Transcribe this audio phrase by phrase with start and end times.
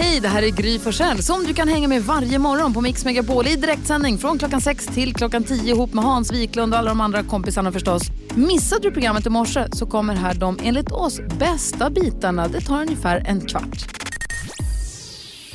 [0.00, 3.04] Hej, det här är Gry Forssell som du kan hänga med varje morgon på Mix
[3.04, 6.88] Megapol i direktsändning från klockan 6 till klockan 10 ihop med Hans Wiklund och alla
[6.88, 8.02] de andra kompisarna förstås.
[8.34, 12.48] Missade du programmet i morse så kommer här de enligt oss bästa bitarna.
[12.48, 13.86] Det tar ungefär en kvart.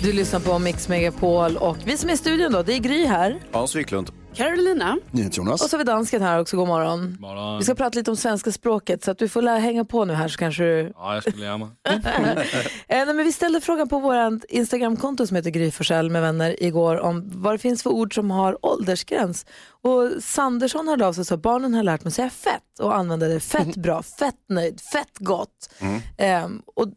[0.02, 3.06] Du lyssnar på Mix Megapol och vi som är i studion då, det är Gry
[3.06, 3.40] här.
[3.52, 4.23] Hans Wiklund.
[4.36, 4.98] Carolina.
[5.12, 5.62] Jonas.
[5.62, 7.18] Och så har vi dansken här också, god morgon.
[7.20, 7.58] morgon.
[7.58, 10.14] Vi ska prata lite om svenska språket så att du får lära hänga på nu
[10.14, 11.68] här så kanske du Ja, jag ska lära mig.
[12.88, 15.72] Eh, nej, men vi ställde frågan på vårt Instagramkonto som heter Gry
[16.09, 19.46] med vänner igår om vad det finns för ord som har åldersgräns.
[19.82, 23.28] Och Sandersson hörde av sig och sa barnen har lärt mig säga fett och använda
[23.28, 25.70] det fett bra, fett nöjd, fett gott.
[26.18, 26.88] Ehm, och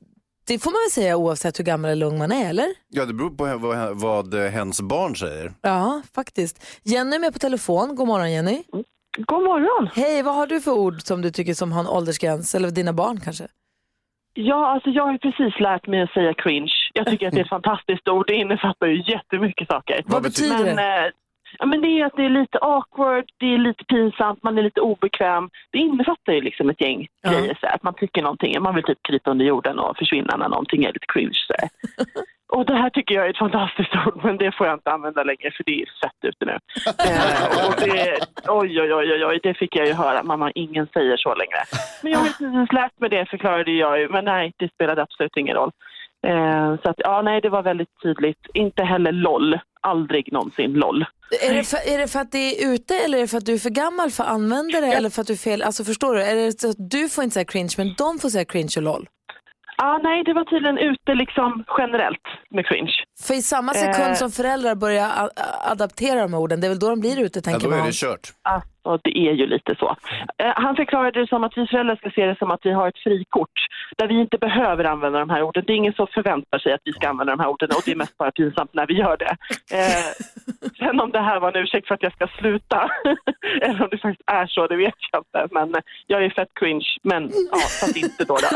[0.47, 2.67] det får man väl säga oavsett hur gammal eller ung man är, eller?
[2.89, 5.53] Ja, det beror på vad, vad hens barn säger.
[5.63, 6.81] Ja, faktiskt.
[6.85, 7.97] Jenny är med på telefon.
[7.97, 8.63] God morgon Jenny.
[9.19, 9.89] God morgon.
[9.95, 12.55] Hej, vad har du för ord som du tycker som har en åldersgräns?
[12.55, 13.49] Eller dina barn kanske?
[14.35, 16.73] Ja, alltså jag har precis lärt mig att säga cringe.
[16.93, 18.27] Jag tycker att det är ett fantastiskt ord.
[18.27, 20.03] Det innefattar ju jättemycket saker.
[20.07, 21.13] Vad betyder men, det?
[21.59, 24.63] Ja, men det är att det är lite awkward, det är lite pinsamt, man är
[24.63, 25.51] lite obekväm.
[25.73, 27.31] Det innefattar ju liksom ett gäng Ja.
[27.31, 27.59] grejer.
[27.61, 30.85] Så att man tycker någonting, man vill typ krypa under jorden och försvinna när någonting
[30.85, 31.33] är lite cringe.
[31.47, 31.55] Så.
[32.49, 35.23] Och det här tycker jag är ett fantastiskt ord, men det får jag inte använda
[35.23, 36.53] längre för det är fett ute nu.
[37.09, 40.23] Eh, och det, oj, oj, oj, oj, oj, det fick jag ju höra.
[40.23, 41.61] Mamma, ingen säger så längre.
[42.03, 44.09] Men jag har precis lärt mig det, förklarade jag ju.
[44.09, 45.71] Men nej, det spelade absolut ingen roll.
[46.27, 48.39] Eh, så att, ja, nej, det var väldigt tydligt.
[48.55, 49.59] Inte heller LOL.
[49.81, 51.05] Aldrig någonsin LOL.
[51.49, 53.47] Är det, för, är det för att det är ute eller är det för att
[53.47, 54.87] du är för gammal för att använda det?
[54.87, 55.63] Eller för att du är fel?
[55.63, 56.23] Alltså förstår du?
[56.23, 58.83] Är det så att du får inte säga cringe men de får säga cringe och
[58.83, 59.09] LOL?
[59.79, 62.93] Ah, nej, det var tydligen ute liksom generellt med cringe.
[63.27, 64.15] För i samma sekund Eh.
[64.15, 65.31] som föräldrar börjar
[65.71, 67.79] adaptera de här orden, det är väl då de blir ute Ja, tänker då är
[67.79, 67.87] man.
[67.87, 68.33] det kört.
[68.87, 69.97] Alltså, det är ju lite så.
[70.39, 72.89] Eh, han förklarade det som att vi föräldrar ska se det som att vi har
[72.89, 73.51] ett frikort
[73.99, 75.65] där vi inte behöver använda de här orden.
[75.67, 77.93] Det är ingen som förväntar sig att vi ska använda de här orden och det
[77.93, 79.37] är mest bara pinsamt när vi gör det.
[79.77, 80.07] Eh,
[80.79, 82.91] sen om det här var en ursäkt för att jag ska sluta
[83.63, 85.55] eller om det faktiskt är så, det vet jag inte.
[85.55, 87.23] Men jag är fett cringe, men
[87.53, 88.37] ja, fast inte då.
[88.37, 88.49] då.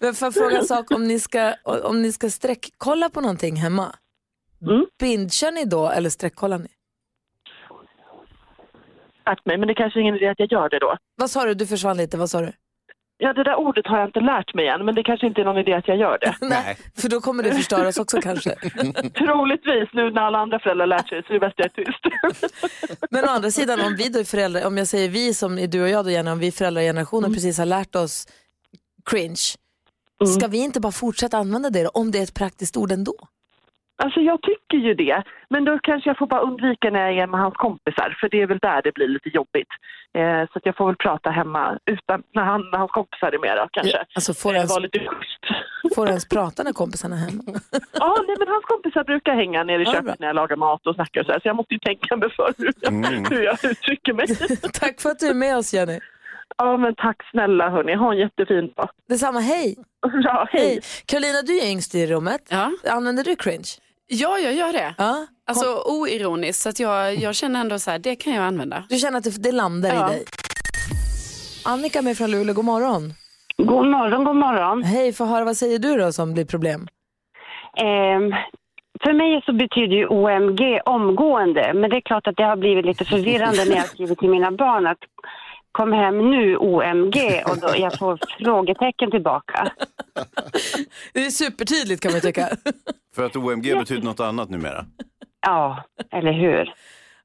[0.00, 1.52] Men får jag fråga en sak, om ni ska,
[1.84, 3.86] om ni ska sträckkolla på någonting hemma,
[4.66, 4.86] Mm.
[5.00, 6.68] bingear ni då eller sträckkollar ni?
[9.24, 10.96] Tack mig, men det kanske är ingen idé att jag gör det då.
[11.16, 11.54] Vad sa du?
[11.54, 12.52] Du försvann lite, vad sa du?
[13.16, 15.44] Ja, det där ordet har jag inte lärt mig än, men det kanske inte är
[15.44, 16.34] någon idé att jag gör det.
[16.46, 16.76] Nej.
[16.96, 18.50] För då kommer det förstöras också kanske.
[19.14, 22.00] Troligtvis, nu när alla andra föräldrar lärt sig, så är det bäst jag är tyst.
[23.10, 25.66] Men å andra sidan, om vi då är föräldrar, om jag säger vi som är
[25.66, 27.34] du och jag då gärna, om vi föräldragenerationen Mm.
[27.34, 28.26] precis har lärt oss
[29.10, 29.44] cringe,
[30.38, 33.14] ska vi inte bara fortsätta använda det då, om det är ett praktiskt ord ändå?
[34.02, 37.26] Alltså jag tycker ju det, men då kanske jag får bara undvika när jag är
[37.26, 39.68] med hans kompisar, för det är väl där det blir lite jobbigt.
[40.18, 43.38] Eh, så att jag får väl prata hemma utan, när, han, när hans kompisar är
[43.38, 43.96] med då kanske.
[43.96, 45.44] Ja, alltså får Eh, ens, lite schysst.
[45.94, 47.42] får ens prata när kompisarna är hemma?
[48.00, 50.14] Ja, nej, men hans kompisar brukar hänga nere i Ja, köket bra.
[50.18, 52.30] när jag lagar mat och snackar och så här, så jag måste ju tänka mig
[52.30, 53.24] för hur jag, Mm.
[53.30, 54.26] hur jag uttrycker mig.
[54.80, 56.00] Tack för att du är med oss Jenny.
[56.56, 58.88] Ja, men tack snälla hörni, ha en jättefin dag.
[59.08, 59.76] Detsamma, hej.
[60.24, 60.62] Ja, hej.
[60.68, 60.80] hej.
[61.06, 62.40] Carolina, du är yngst i rummet.
[62.50, 62.70] Ja.
[62.90, 63.64] Använder du cringe?
[64.06, 64.94] Ja, jag gör det.
[64.98, 65.26] Ja.
[65.46, 68.84] Alltså oironiskt, så att jag, jag känner ändå så här, det kan jag använda.
[68.88, 70.08] Du känner att det, det landar Ja.
[70.12, 70.24] i dig?
[71.64, 73.12] Annika med från Luleå, god morgon.
[73.56, 74.82] God morgon, god morgon.
[74.82, 76.88] Hej, få höra vad säger du då som blir problem?
[77.76, 78.34] Ehm,
[79.02, 82.86] för mig så betyder ju OMG omgående, men det är klart att det har blivit
[82.86, 84.98] lite förvirrande när jag skriver till mina barn att
[85.74, 89.68] kom hem nu OMG och då jag får frågetecken tillbaka.
[91.14, 92.48] Det är supertydligt kan man tycka.
[93.16, 94.84] För att OMG betyder något annat numera.
[95.46, 96.72] Ja, eller hur?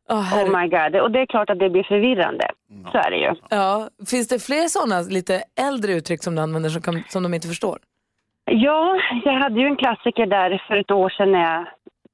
[0.09, 0.95] Oh, Oh my god.
[1.01, 2.51] Och det är klart att det blir förvirrande.
[2.91, 3.33] Så är det ju.
[3.49, 3.89] ja.
[4.09, 7.47] Finns det fler sådana lite äldre uttryck som du använder som, kan, som de inte
[7.47, 7.77] förstår?
[8.51, 11.65] Ja, jag hade ju en klassiker där för ett år sedan när jag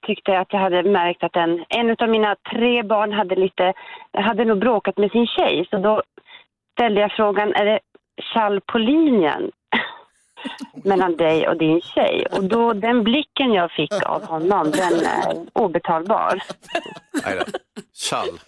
[0.07, 3.73] tyckte att jag hade märkt att en, en av mina tre barn hade lite,
[4.13, 5.67] hade nog bråkat med sin tjej.
[5.69, 6.01] Så då
[6.75, 7.79] ställde jag frågan, är det
[8.33, 9.51] tjall på linjen?
[10.83, 12.25] Mellan dig och din tjej?
[12.31, 16.43] Och då, den blicken jag fick av honom, den är obetalbar.
[17.25, 17.59] Nej då.
[17.93, 18.39] Tjall.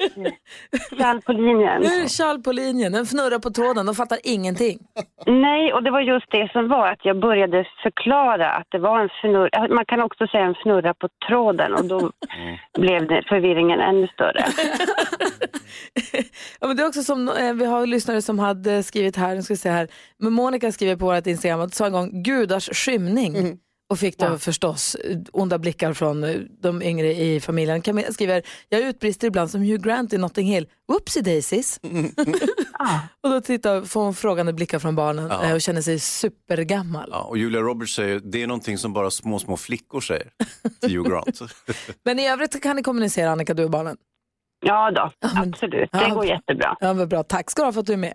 [0.97, 1.81] Kall på linjen.
[1.81, 4.79] Nu är det Charles på linjen, den fnurrar på tråden, de fattar ingenting.
[5.25, 8.99] Nej, och det var just det som var att jag började förklara att det var
[8.99, 9.67] en fnurra.
[9.67, 12.11] Man kan också säga en fnurra på tråden och då
[12.79, 14.45] blev det förvirringen ännu större.
[16.59, 19.41] Ja, men det är också som, eh, vi har lyssnare som hade skrivit här, nu
[19.41, 22.69] ska vi se här, men Monica skriver på vårt Instagram att sa en gång gudars
[22.73, 23.59] skymning.
[23.89, 27.81] Och fick då förstås eh, onda blickar från eh, de yngre i familjen.
[27.81, 30.67] Camilla skriver, jag utbrister ibland som Hugh Grant i Notting Hill.
[30.87, 31.79] Whoopsie daisies.
[33.23, 35.43] och då tittar, får hon frågande blickar från barnen Ja.
[35.43, 37.09] eh, och känner sig supergammal.
[37.11, 40.27] Ja, och Julia Roberts säger det är någonting som bara små, små flickor säger
[40.81, 41.39] till Hugh Grant.
[42.05, 43.97] Men i övrigt kan ni kommunicera Annika, du och barnen?
[44.65, 45.89] Ja då, absolut.
[45.91, 46.13] Det Ja.
[46.13, 46.75] går jättebra.
[46.79, 47.23] Ja, vad bra.
[47.23, 48.13] Tack ska du ha för att du är med.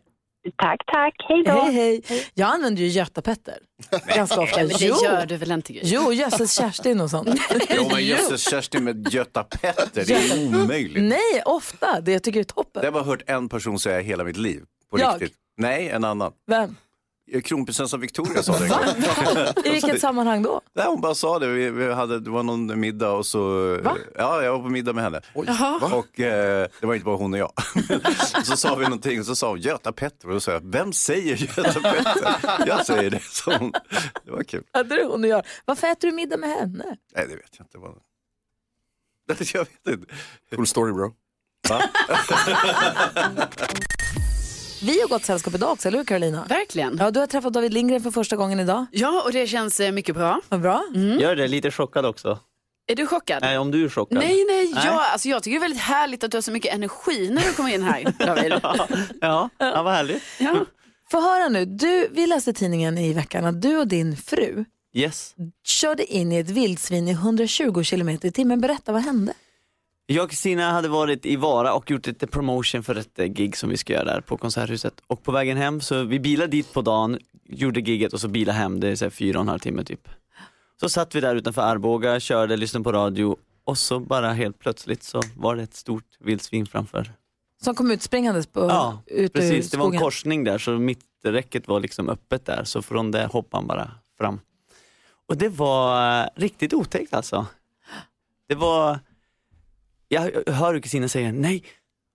[0.56, 1.14] Tack, tack.
[1.28, 1.50] Hej då.
[1.52, 2.26] Hej, hej.
[2.34, 3.58] Jag använder ju Göta-Petter
[4.16, 4.56] ganska ofta.
[4.56, 4.94] Men det Jo.
[5.04, 5.72] gör du väl inte?
[5.86, 7.40] Jo, Jösses Kerstin och sånt.
[7.76, 11.02] Jo men jösses Kerstin med Göta Petter, det är omöjligt.
[11.02, 12.00] Nej, ofta.
[12.00, 12.70] Det jag tycker jag är toppen.
[12.72, 14.62] Det har jag bara hört en person säga i hela mitt liv.
[14.90, 15.14] På Jag?
[15.22, 15.38] riktigt.
[15.56, 16.32] Nej, en annan.
[16.46, 16.76] Vem?
[17.44, 19.64] Kronprinsessan Victoria sa det gång.
[19.64, 20.60] I vilket sammanhang då?
[20.72, 21.46] Nej, hon bara sa det.
[21.46, 23.40] Vi, vi hade, det var någon middag och så...
[23.82, 23.96] Va?
[24.16, 25.20] Ja, jag var på middag med henne.
[25.34, 27.52] Och eh, det var inte bara hon och jag.
[28.44, 30.28] så sa vi någonting och så sa hon Göta Petter.
[30.28, 32.66] Och då sa jag, vem säger Göta Petter?
[32.66, 33.22] Jag säger det.
[33.22, 33.72] Så hon,
[34.24, 34.64] det var kul.
[34.72, 35.42] Hade du hon och jag.
[35.64, 36.84] Varför äter du middag med henne?
[37.16, 37.78] Nej, det vet jag inte.
[37.78, 37.94] Vad...
[39.54, 40.14] Jag vet inte.
[40.56, 41.14] Cool story bro.
[44.82, 46.44] Vi har gått sällskap idag också, eller hur Carolina?
[46.49, 46.96] Verkligen.
[47.00, 48.87] Ja, du har träffat David Lindgren för första gången idag.
[48.90, 50.40] Ja, och det känns eh, mycket bra.
[50.49, 50.82] Vad bra.
[51.20, 52.38] Gör det, lite chockad också.
[52.87, 53.43] Är du chockad?
[53.43, 54.19] Nej, om du är chockad.
[54.19, 54.87] Nej, nej, Nej.
[54.87, 57.43] Jag, alltså, jag tycker det är väldigt härligt att du har så mycket energi när
[57.43, 58.52] du kommer in här, David.
[59.20, 60.23] Ja, ja vad härligt.
[60.38, 60.56] Ja.
[61.11, 64.64] Få höra nu, du, vi läste i tidningen i veckan att du och din fru
[64.94, 65.34] Yes.
[65.64, 68.61] körde in i ett vildsvin i 120 km i timmen.
[68.61, 69.32] Berätta, vad hände?
[70.06, 73.56] Jag och Kristina hade varit i Vara och gjort lite promotion för ett eh, gig
[73.56, 74.94] som vi ska göra där på Konserthuset.
[75.06, 78.58] Och på vägen hem, så vi bilade dit på dagen, gjorde giget och så bilade
[78.58, 80.08] hem, det är så här fyra och en halv timme typ.
[80.81, 85.02] Så satt vi där utanför Arboga, körde, lyssnade på radio och så bara helt plötsligt
[85.02, 87.12] så var det ett stort vildsvin framför.
[87.62, 89.70] Som kom ut springandes på, Ja, ut precis.
[89.70, 93.56] Det var en korsning där så mitträcket var liksom öppet där så från där hoppade
[93.60, 94.40] han bara fram.
[95.28, 97.46] Och det var eh, riktigt otäckt alltså.
[98.48, 98.98] Det var,
[100.12, 101.64] jag hör hur Kristina säger nej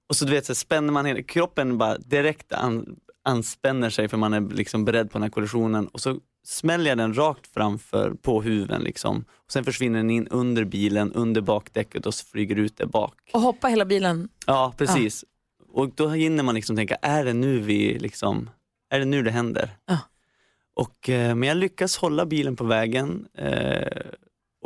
[0.10, 4.18] och så du vet så spänner man hela kroppen bara direkt an, anspänner sig för
[4.18, 8.14] man är liksom beredd på den här kollisionen och så smäller jag den rakt framför
[8.22, 9.26] på huven liksom.
[9.46, 13.14] Och sen försvinner den in under bilen, under bakdäcket och så flyger ut där bak.
[13.34, 14.30] Och hoppa hela bilen.
[14.46, 15.26] Ja, precis.
[15.74, 18.50] Och då hinner man liksom tänka, är det nu vi liksom,
[18.90, 19.78] är det nu det händer?
[19.86, 19.98] Ja.
[20.74, 23.88] Och, eh, men jag lyckas hålla bilen på vägen eh,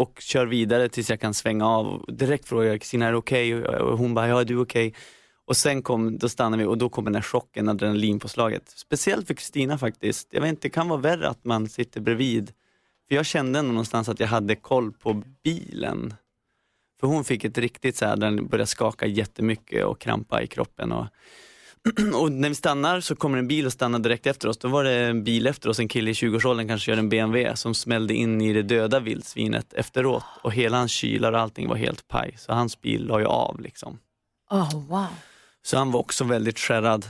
[0.02, 1.88] och kör vidare tills jag kan svänga av.
[1.88, 3.64] Och Direkt frågar jag Kristina, är det okej?
[3.64, 4.88] Och hon bara, ja är du okej?
[4.88, 5.02] okej.
[5.46, 8.70] Och sen kom, då stannar vi och då kommer den här chocken, adrenalinpåslaget.
[8.70, 10.28] Speciellt för Kristina faktiskt.
[10.32, 12.52] Jag vet inte, det kan vara värre att man sitter bredvid.
[13.08, 16.14] För jag kände ändå någonstans att jag hade koll på bilen.
[17.00, 20.92] För hon fick ett riktigt så här, den började skaka jättemycket och krampa i kroppen.
[20.92, 21.06] Och,
[22.14, 24.58] och när vi stannar så kommer en bil och stannar direkt efter oss.
[24.58, 27.56] Då var det en bil efter oss, en kille i 20-årsåldern kanske kör en BMW
[27.56, 30.24] som smällde in i det döda vildsvinet efteråt.
[30.44, 32.36] Och hela hans kylar och allting var helt paj.
[32.38, 34.00] Så hans bil la ju av liksom.
[34.50, 35.08] Oh, wow.
[35.64, 37.06] Så han var också väldigt skärrad.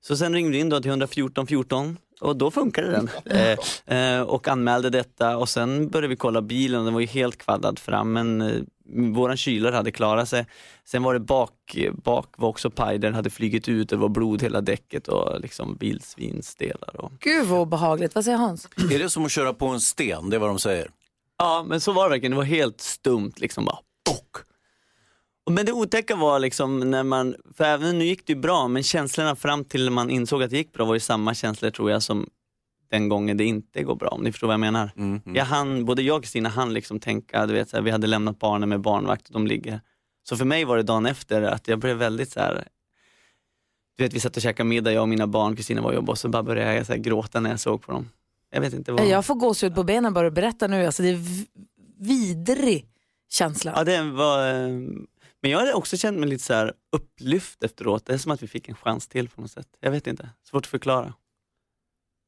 [0.00, 3.10] Så sen ringde vi in då till 114 14 och då funkade den.
[3.24, 3.58] Eh,
[3.98, 7.38] eh, och anmälde detta och sen började vi kolla bilen och den var ju helt
[7.38, 8.60] kvaddad fram men eh,
[8.92, 10.46] våran kylare hade klarat sig.
[10.84, 14.42] Sen var det bak, bak var också paj, den hade flugit ut, det var blod
[14.42, 17.00] hela däcket och liksom vildsvinsdelar.
[17.00, 17.12] Och...
[17.20, 18.14] Gud vad obehagligt.
[18.14, 18.68] Vad säger Hans?
[18.92, 20.30] Är det som att köra på en sten?
[20.30, 20.90] Det är vad de säger.
[21.38, 24.36] Ja men så var det verkligen, det var helt stumt liksom bara bock.
[25.46, 28.68] Och Men det otäcka var liksom när man, för även nu gick det ju bra,
[28.68, 31.90] men känslorna fram till man insåg att det gick bra var ju samma känslor tror
[31.90, 32.30] jag som
[32.90, 34.90] den gången det inte går bra, om ni förstår vad jag menar.
[34.96, 35.36] Mm, mm.
[35.36, 38.06] Jag hann, både jag och Kristina hann liksom tänka, du vet, så här, vi hade
[38.06, 39.80] lämnat barnen med barnvakt och de ligger.
[40.28, 42.68] Så för mig var det dagen efter att jag blev väldigt så här.
[43.96, 46.10] du vet vi satt och käkade middag, jag och mina barn, Kristina var och jobbade
[46.10, 48.08] och så bara började jag så här, gråta när jag såg på dem.
[48.50, 49.06] Jag vet inte vad.
[49.06, 50.86] Jag får gåshud på benen bara du berättar nu.
[50.86, 51.20] Alltså, det är
[51.98, 52.86] vidrig
[53.30, 53.72] känsla.
[53.76, 54.52] Ja, det var,
[55.42, 58.06] men jag hade också känt mig lite så här upplyft efteråt.
[58.06, 59.68] Det är som att vi fick en chans till på något sätt.
[59.80, 61.14] Jag vet inte, svårt att förklara.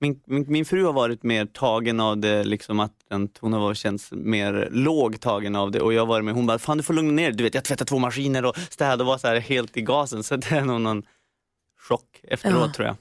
[0.02, 3.60] Min, min, min fru har varit mer tagen av det, liksom att den, hon har
[3.60, 6.76] varit, känts mer låg tagen av det och jag har varit med, hon bara, fan
[6.76, 9.26] du får lugna ner du vet jag tvättar två maskiner och städade och var så
[9.28, 10.22] här helt i gasen.
[10.22, 11.02] Så det är nog någon
[11.88, 12.72] chock efteråt Ja.
[12.72, 12.96] tror jag.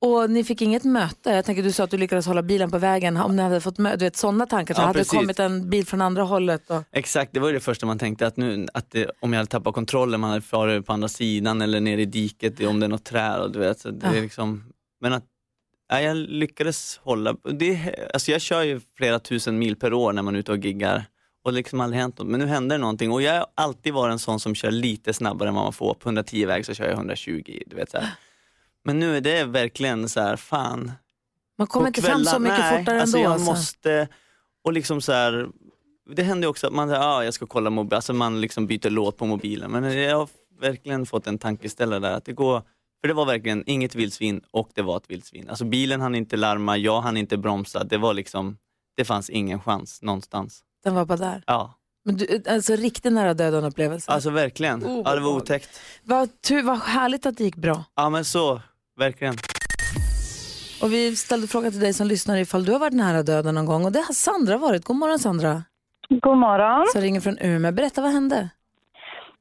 [0.00, 1.30] Och ni fick inget möte?
[1.30, 3.16] Jag tänker du sa att du lyckades hålla bilen på vägen.
[3.16, 5.70] Om ni hade fått mö- du vet, sådana tankar, så Ja, hade det kommit en
[5.70, 6.70] bil från andra hållet.
[6.70, 6.82] Och...
[6.92, 9.74] Exakt, det var det första man tänkte att, nu, att det, om jag hade tappat
[9.74, 13.04] kontrollen, man hade farit på andra sidan eller ner i diket om det är något
[13.04, 13.40] träd.
[13.40, 14.20] Och du vet, så det är Ja.
[14.20, 14.64] liksom,
[15.00, 15.24] men att
[15.88, 20.22] ja, jag lyckades hålla, det, alltså jag kör ju flera tusen mil per år när
[20.22, 21.04] man är ute och giggar
[21.44, 22.28] och liksom aldrig hänt något.
[22.28, 25.12] Men nu hände det någonting och jag har alltid varit en sån som kör lite
[25.12, 25.94] snabbare än vad man får.
[25.94, 27.62] På 110 väg så kör jag 120.
[27.66, 28.10] Du vet, så här.
[28.84, 30.92] Men nu är det verkligen så här, fan.
[31.58, 33.28] Man kommer inte fram så mycket nej, fortare alltså ändå.
[33.28, 33.50] Jag alltså.
[33.50, 34.08] måste,
[34.64, 35.48] och liksom så här,
[36.14, 38.90] det händer också att man säger, ah, jag ska kolla mobilen, alltså man liksom byter
[38.90, 39.70] låt på mobilen.
[39.70, 40.28] Men jag har
[40.60, 42.62] verkligen fått en tankeställare där, att det går,
[43.00, 45.48] för det var verkligen inget vildsvin och det var ett vildsvin.
[45.48, 48.56] Alltså bilen hann inte larma, jag hann inte bromsa, det var liksom,
[48.96, 50.60] det fanns ingen chans någonstans.
[50.84, 51.42] Den var bara där.
[51.46, 51.74] Ja,
[52.04, 54.10] Men du, alltså riktigt nära döden upplevelse.
[54.12, 55.02] alltså verkligen.
[55.04, 55.80] Ja, det var otäckt.
[56.04, 57.84] Vad, tur, vad härligt att det gick bra.
[57.96, 58.60] Ja men så,
[58.98, 59.34] verkligen.
[60.82, 63.66] Och vi ställde frågan till dig som lyssnar ifall du har varit nära döden någon
[63.66, 64.84] gång och det har Sandra varit.
[64.84, 65.62] God morgon Sandra.
[66.08, 66.86] God morgon.
[66.92, 67.72] Som ringer från Umeå.
[67.72, 68.48] Berätta vad hände?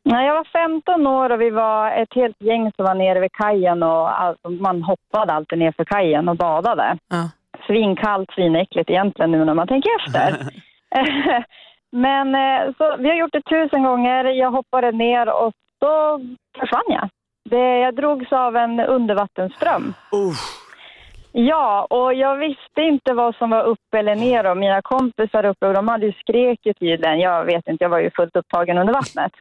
[0.10, 3.84] Jag var 15 år och vi var ett helt gäng som var nere vid kajen
[3.84, 6.98] och alltså, man hoppade alltid ner för kajen och badade.
[7.10, 7.30] Ja.
[7.68, 10.38] Svinkallt, svinäckligt egentligen nu när man tänker efter.
[11.92, 14.26] Men eh, så, vi har gjort det tusen gånger.
[14.26, 16.20] Jag hoppade ner och så
[16.60, 17.10] försvann jag.
[17.50, 19.94] Det, jag drogs av en undervattensström.
[21.32, 25.68] Ja, och jag visste inte vad som var upp eller ner och mina kompisar uppe
[25.68, 27.20] och de hade ju skreket tydligen.
[27.20, 29.32] Jag vet inte, jag var ju fullt upptagen under vattnet.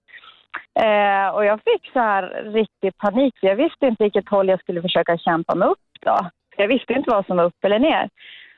[0.74, 2.22] Eh, och jag fick så här
[2.52, 3.34] riktig panik.
[3.40, 6.30] för Jag visste inte vilket håll jag skulle försöka kämpa mig upp då.
[6.56, 8.08] Jag visste inte vad som var upp eller ner.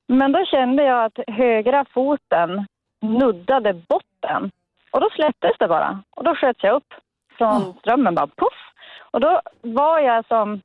[0.06, 2.66] Men då kände jag att högra foten
[3.00, 4.50] nuddade botten.
[4.90, 6.02] Och då släpptes det bara.
[6.10, 6.94] Och då sköts jag upp
[7.38, 8.58] från strömmen bara puff.
[9.10, 10.60] Och då var jag som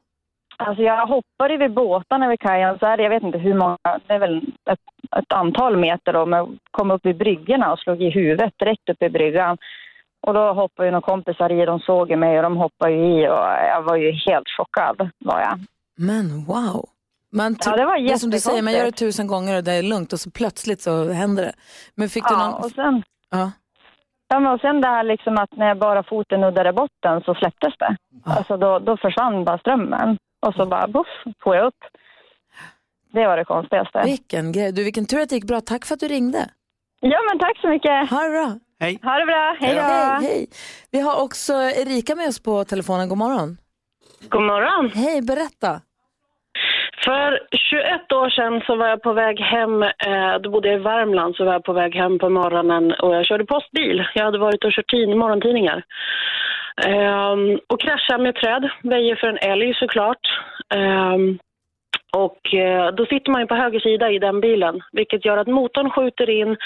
[0.57, 3.77] Alltså jag hoppade vid båtarna vid kajen, så är det, jag vet inte hur många,
[4.07, 4.37] det är väl
[4.69, 4.79] ett,
[5.17, 9.01] ett antal meter då, men kom upp vid bryggorna och slog i huvudet direkt upp
[9.01, 9.57] i bryggan.
[10.27, 12.97] Och då hoppade ju några kompisar i, de såg ju mig och de hoppade ju
[13.05, 15.59] i och jag var ju helt chockad var jag.
[15.97, 16.89] Men wow.
[17.31, 19.71] Man Ja, det var det som du säger, man gör det tusen gånger och det
[19.71, 21.53] är lugnt och så plötsligt så händer det.
[21.95, 22.53] Men fick du Ja, någon...
[22.63, 23.51] och sen, Ja.
[24.27, 27.73] ja, men och sen det här liksom att när bara foten nuddade botten så släpptes
[27.79, 27.95] det.
[28.25, 31.07] Alltså då, då försvann bara strömmen och så bara buff,
[31.43, 31.83] får jag upp.
[33.11, 34.01] Det var det konstigaste.
[34.05, 34.71] Vilken grej.
[34.71, 35.61] Du, vilken tur att det gick bra.
[35.61, 36.49] Tack för att du ringde.
[36.99, 38.09] Ja, men tack så mycket.
[38.09, 38.59] Ha det bra.
[38.79, 38.99] Hej.
[39.03, 39.55] Ha det bra.
[39.59, 39.81] Hej då.
[39.81, 40.47] Hej, hej.
[40.91, 43.09] Vi har också Erika med oss på telefonen.
[43.09, 43.57] God morgon.
[44.29, 44.91] God morgon.
[44.95, 45.81] Hej, berätta.
[47.05, 50.83] För 21 år sedan så var jag på väg hem, eh, då bodde jag i
[50.83, 54.03] Värmland, så var jag på väg hem på morgonen och jag körde postbil.
[54.15, 55.83] Jag hade varit och kört tid, morgontidningar.
[56.85, 60.23] Ehm, och kraschade med träd, väjer för en älg såklart.
[60.75, 61.39] Ehm,
[62.17, 65.47] och eh, då sitter man ju på höger sida i den bilen, vilket gör att
[65.47, 66.57] motorn skjuter in,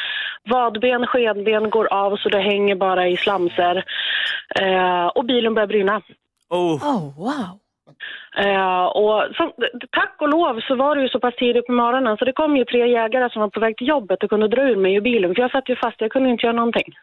[0.50, 3.86] vadben, skedben går av så det hänger bara i slamser.
[4.60, 6.02] Eh, och bilen börjar brinna.
[6.50, 6.76] Oh.
[6.76, 7.60] oh wow.
[8.38, 9.52] Eh, och som,
[9.92, 12.58] tack och lov så var det ju så pass tidigt på morgonen så det kom
[12.58, 15.02] ju tre jägare som var på väg till jobbet och kunde dra ur mig ur
[15.02, 16.94] bilen för jag satt ju fast, jag kunde inte göra någonting.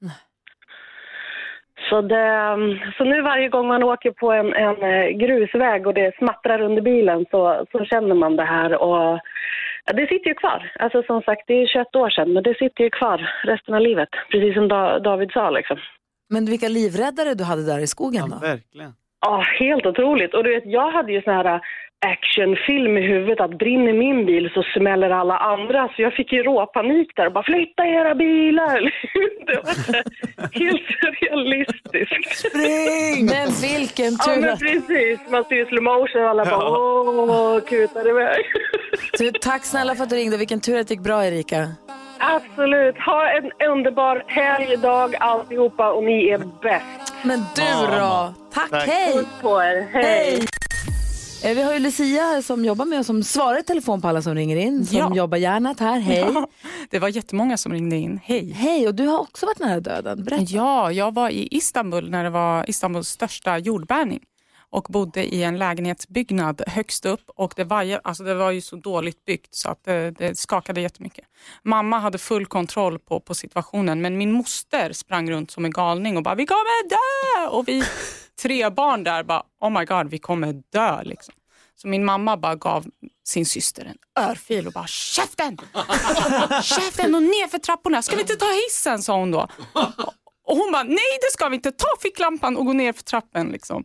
[1.89, 2.57] Så, det,
[2.97, 6.83] så nu varje gång man åker på en, en eh, grusväg och det smattrar under
[6.83, 9.21] bilen så, så känner man det här och
[9.85, 10.73] ja, det sitter ju kvar.
[10.79, 13.81] Alltså som sagt, det är 21 år sedan men det sitter ju kvar resten av
[13.81, 15.79] livet, precis som da, David sa liksom.
[16.29, 18.37] Men vilka livräddare du hade där i skogen då?
[18.37, 18.93] Verkligen.
[19.25, 20.35] Ja, helt otroligt.
[20.35, 21.61] Och du vet, jag hade ju sån här äh,
[22.13, 25.89] actionfilm i huvudet att brinner min bil så smäller alla andra.
[25.97, 28.81] Så jag fick ju råpanik där och bara flytta era bilar.
[29.47, 29.75] det var
[30.63, 32.37] helt surrealistiskt.
[32.47, 33.27] Spring!
[33.27, 34.61] Men vilken Ja, tur men att...
[34.61, 35.21] precis.
[35.31, 38.45] Man ser ju slow motion och alla bara åh, kutar iväg.
[39.41, 40.37] Tack snälla för att du ringde.
[40.37, 41.69] Vilken tur att det gick bra Erika.
[42.19, 42.97] Absolut.
[43.07, 47.13] Ha en underbar helgdag alltihopa och ni är bäst.
[47.23, 48.35] Men du då?
[48.55, 49.13] Tack, hej!
[49.13, 49.89] Puss på er.
[49.93, 50.41] Hej!
[51.45, 54.09] Eh, Vi har ju Lucia här som jobbar med oss som svarar i telefon på
[54.09, 54.87] alla som ringer in.
[54.87, 55.13] Som Ja.
[55.15, 55.99] jobbar hjärnat här.
[56.01, 56.19] Hej.
[56.35, 56.47] Ja,
[56.91, 58.21] det var jättemånga som ringde in.
[58.25, 58.51] Hej.
[58.53, 60.25] Hej, och du har också varit nära döden.
[60.25, 60.45] Berätta.
[60.49, 64.21] Ja, jag var i Istanbul när det var Istanbuls största jordbävning
[64.75, 68.61] och bodde i en lägenhetsbyggnad högst upp och det var, ju- alltså det var ju
[68.61, 71.25] så dåligt byggt så att det, det skakade jättemycket.
[71.63, 76.17] Mamma hade full kontroll på, på situationen men min moster sprang runt som en galning
[76.17, 77.49] och bara vi kommer dö!
[77.49, 77.85] Och vi
[78.43, 81.35] tre barn där bara oh my god vi kommer dö liksom.
[81.77, 82.87] Så min mamma bara gav
[83.25, 85.59] sin syster en örfil och bara käften!
[86.63, 88.03] Käften och ner för trapporna.
[88.03, 89.49] Ska vi inte ta hissen sa hon då.
[90.47, 91.73] Och hon bara nej det ska vi inte.
[91.73, 93.85] Ta ficklampan och gå ner för trappen liksom.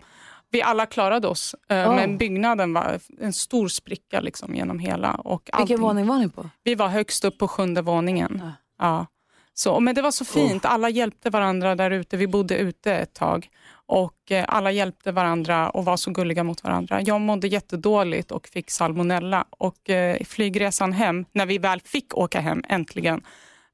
[0.51, 1.95] Vi alla klarade oss, Oh.
[1.95, 5.13] men byggnaden var en stor spricka liksom genom hela.
[5.13, 6.49] Och Vilken våning var ni på?
[6.63, 8.41] Vi var högst upp på sjunde våningen.
[8.79, 9.05] Ja.
[9.53, 10.65] Så, men det var så fint.
[10.65, 12.17] Alla hjälpte varandra där ute.
[12.17, 13.49] Vi bodde ute ett tag.
[13.85, 17.01] Och eh, Alla hjälpte varandra och var så gulliga mot varandra.
[17.01, 19.45] Jag mådde jättedåligt och fick salmonella.
[19.49, 23.21] Och eh, Flygresan hem, när vi väl fick åka hem äntligen,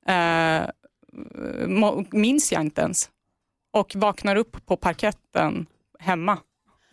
[0.07, 0.61] eh,
[2.11, 3.09] minns jag inte ens.
[3.73, 5.65] Och vaknar upp på parketten
[5.99, 6.37] hemma.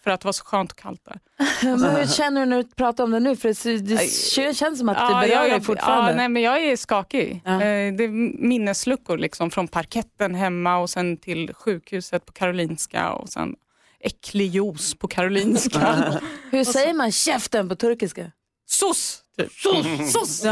[0.05, 1.19] För att det var så skönt och kallt där.
[1.79, 3.37] Men hur känner du när du pratar om det nu?
[3.37, 6.11] För det, det känns som att det berör jag, dig fortfarande.
[6.11, 7.43] Ja, nej, men jag är skakig.
[7.45, 13.29] Eh, Det är minnesluckor liksom, från parketten hemma och sen till sjukhuset på Karolinska och
[13.29, 13.55] sen
[14.01, 15.97] äcklig juice på Karolinska.
[16.51, 18.31] Hur säger man käften på turkiska?
[18.67, 19.19] Sos!
[19.39, 19.53] Typ.
[20.09, 20.45] Sos!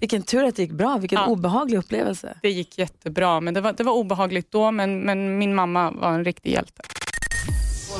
[0.00, 2.38] Vilken tur att det gick bra, vilken obehaglig upplevelse.
[2.42, 6.12] Det gick jättebra, men det var, det var obehagligt då, men, men min mamma var
[6.12, 6.82] en riktig hjälte.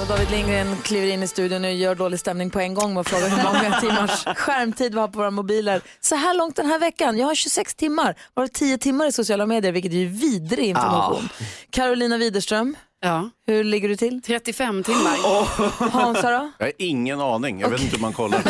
[0.01, 3.01] Och David Lindgren kliver in i studion och gör dålig stämning på en gång med
[3.01, 5.81] att fråga hur många timmars skärmtid vi har på våra mobiler.
[6.01, 9.47] Så här långt den här veckan, jag har 26 timmar, varav 10 timmar i sociala
[9.47, 11.29] medier, vilket är ju vidrig information.
[11.71, 13.31] Carolina Widerström, Ja.
[13.47, 14.23] hur ligger du till?
[14.23, 15.91] 35 timmar.
[15.91, 16.51] Hansa då?
[16.59, 18.43] Jag har ingen aning, jag vet inte hur man kollar.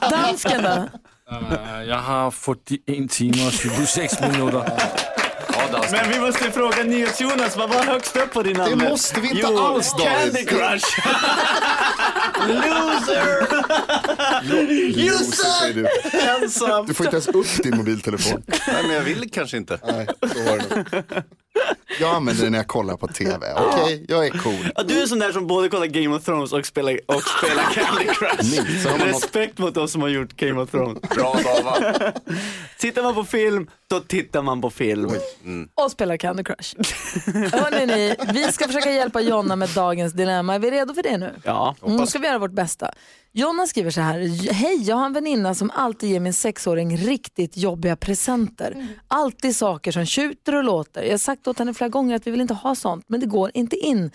[0.10, 0.88] Dansken då?
[1.32, 4.72] Uh, jag har 41 timmar och 26 minuter.
[5.92, 8.90] Men vi måste fråga NyhetsJonas, vad var högst upp på din Det anmälan?
[8.90, 10.06] måste vi inte jo, alls, David.
[10.06, 10.98] Candy Crush!
[12.48, 13.46] Loser!
[15.00, 15.86] You säger du.
[16.44, 16.86] Ensam!
[16.86, 18.42] Du får inte ens upp din mobiltelefon.
[18.46, 19.78] Nej, men jag vill kanske inte.
[19.86, 21.04] Nej, så var det nog.
[22.00, 23.46] Jag använder den när jag kollar på tv.
[23.56, 24.68] Okej, jag är cool.
[24.76, 27.62] Ja, du är sån där som både kollar Game of Thrones och spelar, och spelar
[27.62, 28.42] Candy Crush.
[28.42, 31.00] Ni, så har man något- Respekt mot oss som har gjort Game of Thrones.
[31.00, 32.12] Bra Dava.
[32.78, 35.10] Tittar man på film, då tittar man på film.
[35.74, 36.74] Och spelar Candy Crush.
[37.52, 40.54] Hörrni, ni, vi ska försöka hjälpa Jonna med dagens dilemma.
[40.54, 41.34] Är vi redo för det nu?
[41.44, 41.74] Ja.
[41.82, 42.90] Mm, då ska vi göra vårt bästa.
[43.32, 44.52] Jonna skriver så här.
[44.52, 48.86] Hej, jag har en väninna som alltid ger min sexåring riktigt jobbiga presenter.
[49.08, 51.02] Alltid saker som tjuter och låter.
[51.02, 53.26] Jag har sagt åt henne flera gånger att vi vill inte ha sånt, men det
[53.26, 54.10] går inte in.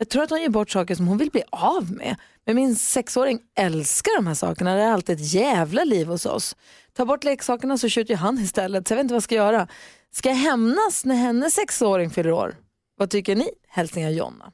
[0.00, 2.16] Jag tror att hon ger bort saker som hon vill bli av med.
[2.46, 4.74] Men min sexåring älskar de här sakerna.
[4.74, 6.56] Det är alltid ett jävla liv hos oss.
[6.92, 8.88] Ta bort leksakerna så skjuter ju han istället.
[8.88, 9.68] Så jag vet inte vad jag ska göra.
[10.12, 12.56] Ska jag hämnas när hennes sexåring fyller år?
[12.96, 13.48] Vad tycker ni?
[13.68, 14.52] Hälsningar Jonna.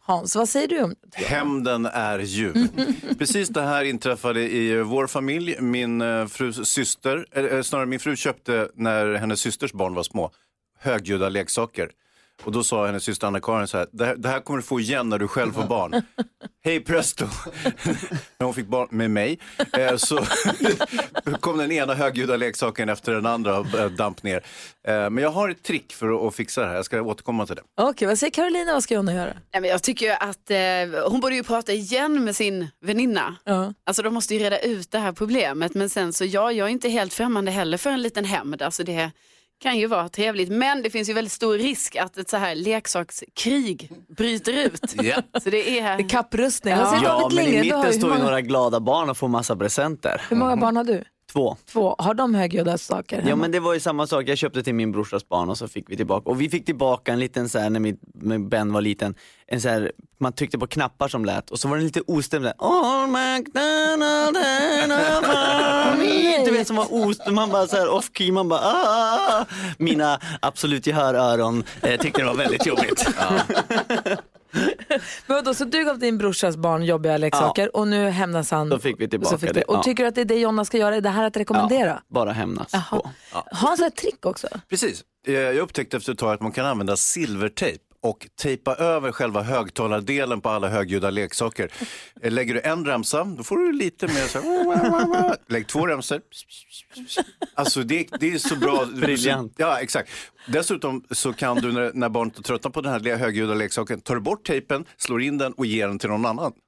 [0.00, 2.68] Hans, vad säger du om Hämnden är ljuv.
[3.18, 5.56] Precis det här inträffade i vår familj.
[5.60, 10.30] Min eh, frus syster, eller snarare min fru köpte när hennes systers barn var små
[10.78, 11.90] högljudda leksaker.
[12.44, 14.80] Och då sa hennes syster Anna-Karin så här, det här, det här kommer du få
[14.80, 16.02] igen när du själv får barn.
[16.64, 17.26] Hej presto!
[18.38, 19.38] när hon fick barn med mig
[19.72, 20.18] eh, så
[21.40, 24.44] kom den ena högljudda leksaken efter den andra och eh, damp ner.
[24.88, 27.56] Eh, men jag har ett trick för att, fixa det här, jag ska återkomma till
[27.56, 27.62] det.
[27.80, 28.72] Okej, vad säger Carolina?
[28.72, 29.32] Vad ska Jonna göra?
[29.52, 33.36] Nej, men jag tycker att eh, hon borde ju prata igen med sin väninna.
[33.44, 33.74] Ja.
[33.86, 35.74] Alltså de måste ju reda ut det här problemet.
[35.74, 38.62] Men sen så ja, jag är inte helt främmande heller för en liten hämnd.
[38.62, 39.10] Alltså det
[39.60, 40.48] kan ju vara trevligt.
[40.48, 44.94] Men det finns ju väldigt stor risk att ett så här leksakskrig bryter ut.
[45.02, 45.22] Ja.
[45.42, 45.96] Så det är...
[45.96, 46.74] Det är kapprustning.
[46.74, 50.22] Ja, David men i mitten står ju några glada barn och får massa presenter.
[50.28, 51.04] hur många barn har du?
[51.32, 51.56] Två.
[51.72, 51.94] Två.
[51.98, 53.36] Har de högljudda saker Ja hemma?
[53.36, 55.90] men det var ju samma sak, jag köpte till min brorsas barn och så fick
[55.90, 59.14] vi tillbaka, och vi fick tillbaka en liten så här när min Ben var liten,
[59.46, 62.44] en så här, man tryckte på knappar som lät och så var den lite ostämd.
[66.44, 69.44] Du vet som var ostämd, man bara så här off key, man bara ah.
[69.78, 73.08] Mina absolut gehöröron eh, tyckte det var väldigt jobbigt.
[75.26, 78.68] Men vadå, så du gav din brorsas barn jobbiga leksaker och nu hämnas han?
[78.68, 79.82] Då fick vi tillbaka fick det, Och ja.
[79.82, 80.96] tycker du att det är det Jonna ska göra?
[80.96, 82.02] Är det här att rekommendera?
[82.08, 83.10] Bara hämnas på.
[83.32, 84.48] Har han så här trick också?
[84.68, 85.04] Precis.
[85.26, 89.42] Eh, Jag upptäckte efter ett tag att man kan använda silvertejp och tejpa över själva
[89.42, 91.72] högtalardelen på alla högljudda leksaker.
[92.22, 96.20] Eh, Lägger du en remsa, då får du lite mer så här, Lägg två remsor.
[97.54, 98.84] Alltså det, det är så bra.
[98.84, 99.54] Briljant.
[99.56, 100.10] Ja, exakt.
[100.46, 104.14] Dessutom så kan du när, när barnet är tröttnar på den här högljudda leksaken, tar
[104.14, 106.52] du bort tejpen, slår in den och ger den till någon annan.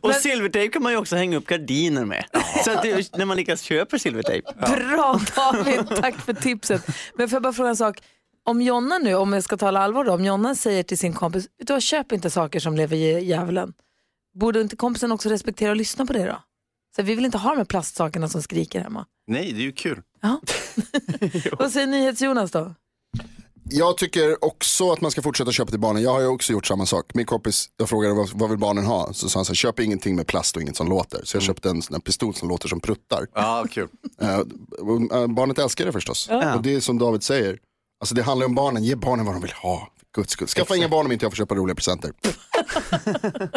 [0.00, 2.24] Och silvertejp kan man ju också hänga upp gardiner med.
[2.64, 4.50] Så att det, när man lyckas köper silvertejp.
[4.58, 6.86] Bra David, tack för tipset.
[7.14, 7.98] Men får jag bara fråga en sak.
[8.46, 11.48] Om Jonna nu, om jag ska tala allvar då, om Jonna säger till sin kompis,
[11.58, 13.72] vet du vad, köp inte saker som lever i djävulen.
[14.38, 16.42] Borde inte kompisen också respektera och lyssna på det då?
[16.96, 19.06] Så vi vill inte ha de här plastsakerna som skriker hemma.
[19.26, 20.02] Nej, det är ju kul.
[21.58, 22.74] Vad säger NyhetsJonas då?
[23.70, 26.02] Jag tycker också att man ska fortsätta köpa till barnen.
[26.02, 27.14] Jag har ju också gjort samma sak.
[27.14, 29.12] Min kompis, jag frågade vad, vad vill barnen ha?
[29.12, 31.20] Så sa han så här, köp ingenting med plast och inget som låter.
[31.24, 33.26] Så jag köpte en här pistol som låter som pruttar.
[33.34, 33.88] Ja, kul.
[34.20, 34.38] Eh,
[35.26, 36.26] barnet älskar det förstås.
[36.30, 36.54] Ja.
[36.54, 37.58] Och det är som David säger,
[38.04, 39.88] alltså det handlar om barnen, ge barnen vad de vill ha.
[40.14, 40.48] guds skull.
[40.48, 42.10] Skaffa inga barn om inte jag får köpa roliga presenter.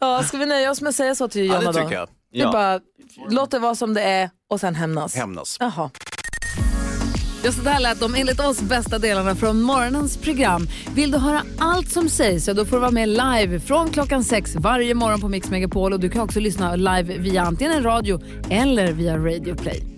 [0.00, 1.92] Ja, ska vi nöja oss med att säga så till Ja, Jonna det då?
[1.92, 2.08] jag.
[2.32, 2.80] Det är bara,
[3.28, 5.14] låt det vara som det är och sen hämnas.
[5.14, 5.56] Hämnas.
[5.60, 5.90] Jaha.
[7.44, 10.68] Ja, så där lät de enligt oss bästa delarna från morgonens program.
[10.94, 14.24] Vill du höra allt som sägs så då får du vara med live från klockan
[14.24, 17.82] sex varje morgon på Mix Megapol och du kan också lyssna live via antingen en
[17.82, 19.97] radio eller via Radio Play.